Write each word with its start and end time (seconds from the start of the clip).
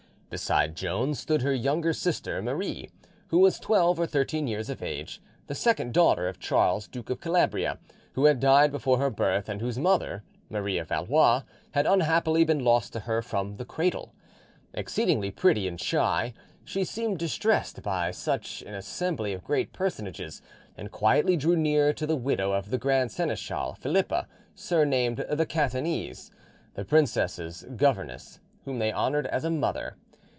Beside 0.31 0.77
Joan 0.77 1.13
stood 1.13 1.41
her 1.41 1.51
younger 1.53 1.91
sister, 1.91 2.41
Marie, 2.41 2.89
who 3.31 3.39
was 3.39 3.59
twelve 3.59 3.99
or 3.99 4.07
thirteen 4.07 4.47
years 4.47 4.69
of 4.69 4.81
age, 4.81 5.21
the 5.47 5.53
second 5.53 5.93
daughter 5.93 6.29
of 6.29 6.39
Charles, 6.39 6.87
Duke 6.87 7.09
of 7.09 7.19
Calabria, 7.19 7.79
who 8.13 8.23
had 8.23 8.39
died 8.39 8.71
before 8.71 8.97
her 8.97 9.09
birth, 9.09 9.49
and 9.49 9.59
whose 9.59 9.77
mother, 9.77 10.23
Marie 10.49 10.77
of 10.77 10.87
Valois, 10.87 11.43
had 11.71 11.85
unhappily 11.85 12.45
been 12.45 12.63
lost 12.63 12.93
to 12.93 13.01
her 13.01 13.21
from 13.21 13.57
her 13.57 13.65
cradle. 13.65 14.13
Exceedingly 14.73 15.31
pretty 15.31 15.67
and 15.67 15.81
shy, 15.81 16.33
she 16.63 16.85
seemed 16.85 17.17
distressed 17.19 17.83
by 17.83 18.09
such 18.09 18.61
an 18.61 18.73
assembly 18.73 19.33
of 19.33 19.43
great 19.43 19.73
personages, 19.73 20.41
and 20.77 20.91
quietly 20.91 21.35
drew 21.35 21.57
near 21.57 21.91
to 21.91 22.07
the 22.07 22.15
widow 22.15 22.53
of 22.53 22.69
the 22.69 22.77
grand 22.77 23.11
seneschal, 23.11 23.73
Philippa, 23.73 24.29
surnamed 24.55 25.25
the 25.29 25.45
Catanese, 25.45 26.31
the 26.75 26.85
princesses' 26.85 27.65
governess, 27.75 28.39
whom 28.63 28.79
they 28.79 28.93
honoured 28.93 29.27
as 29.27 29.43
a 29.43 29.49
mother. 29.49 29.97